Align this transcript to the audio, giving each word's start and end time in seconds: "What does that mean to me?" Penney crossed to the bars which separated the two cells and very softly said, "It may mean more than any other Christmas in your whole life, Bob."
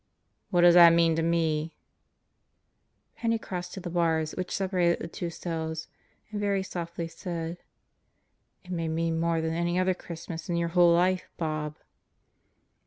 "What 0.49 0.61
does 0.61 0.73
that 0.73 0.93
mean 0.93 1.15
to 1.15 1.21
me?" 1.21 1.75
Penney 3.17 3.37
crossed 3.37 3.75
to 3.75 3.79
the 3.79 3.91
bars 3.91 4.31
which 4.31 4.49
separated 4.49 4.97
the 4.97 5.07
two 5.07 5.29
cells 5.29 5.89
and 6.31 6.39
very 6.39 6.63
softly 6.63 7.07
said, 7.07 7.59
"It 8.65 8.71
may 8.71 8.87
mean 8.87 9.19
more 9.19 9.41
than 9.41 9.53
any 9.53 9.77
other 9.77 9.93
Christmas 9.93 10.49
in 10.49 10.55
your 10.55 10.69
whole 10.69 10.91
life, 10.91 11.29
Bob." 11.37 11.75